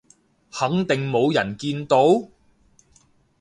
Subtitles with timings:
[0.51, 2.23] 肯定冇人見到？